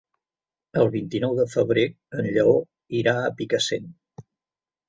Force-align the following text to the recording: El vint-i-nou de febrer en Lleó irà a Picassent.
El 0.83 0.89
vint-i-nou 0.95 1.35
de 1.41 1.45
febrer 1.51 1.83
en 2.21 2.31
Lleó 2.39 2.57
irà 3.03 3.15
a 3.27 3.31
Picassent. 3.43 3.93